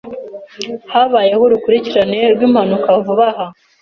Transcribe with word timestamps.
Habayeho 0.91 1.43
urukurikirane 1.45 2.19
rwimpanuka 2.33 2.89
vuba 3.05 3.25
aha. 3.31 3.45